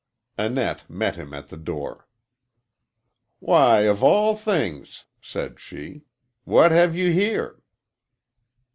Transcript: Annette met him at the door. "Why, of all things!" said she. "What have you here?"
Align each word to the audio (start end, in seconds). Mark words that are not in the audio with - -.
Annette 0.35 0.89
met 0.89 1.13
him 1.15 1.31
at 1.31 1.49
the 1.49 1.57
door. 1.57 2.07
"Why, 3.37 3.81
of 3.81 4.01
all 4.01 4.35
things!" 4.35 5.05
said 5.21 5.59
she. 5.59 6.05
"What 6.43 6.71
have 6.71 6.95
you 6.95 7.11
here?" 7.11 7.61